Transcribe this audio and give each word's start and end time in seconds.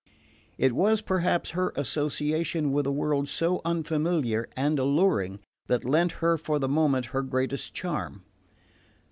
It 0.57 0.73
was 0.73 0.99
perhaps 1.03 1.51
her 1.51 1.71
association 1.75 2.71
with 2.71 2.87
a 2.87 2.91
world 2.91 3.27
so 3.27 3.61
unfamiliar 3.63 4.49
and 4.57 4.79
alluring 4.79 5.41
that 5.67 5.85
lent 5.85 6.13
her 6.13 6.39
for 6.39 6.57
the 6.57 6.67
moment 6.67 7.05
her 7.13 7.21
greatest 7.21 7.75
charm. 7.75 8.23